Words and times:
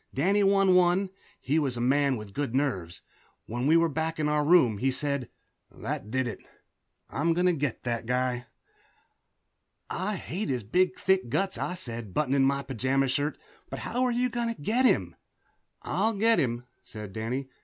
Danny 0.15 0.41
won 0.41 0.73
one; 0.73 1.11
he 1.39 1.59
was 1.59 1.77
a 1.77 1.79
man 1.79 2.17
with 2.17 2.33
good 2.33 2.55
nerves. 2.55 3.01
When 3.45 3.67
we 3.67 3.77
were 3.77 3.87
back 3.87 4.19
in 4.19 4.27
our 4.27 4.43
room 4.43 4.79
he 4.79 4.89
said, 4.89 5.29
"That 5.69 6.09
did 6.09 6.27
it 6.27 6.39
I'm 7.11 7.33
going 7.33 7.45
to 7.45 7.53
get 7.53 7.83
that 7.83 8.07
guy." 8.07 8.47
"I 9.91 10.15
hate 10.15 10.49
his 10.49 10.63
big 10.63 10.97
thick 10.97 11.29
guts," 11.29 11.59
I 11.59 11.75
said, 11.75 12.15
buttoning 12.15 12.45
my 12.47 12.63
pajama 12.63 13.09
shirt, 13.09 13.37
"but 13.69 13.77
how 13.81 14.03
are 14.03 14.11
you 14.11 14.29
going 14.29 14.51
to 14.51 14.59
get 14.59 14.85
him?" 14.85 15.15
"I'll 15.83 16.13
get 16.13 16.39
him," 16.39 16.63
said 16.83 17.13
Danny. 17.13 17.49